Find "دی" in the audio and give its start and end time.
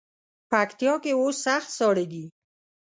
2.11-2.25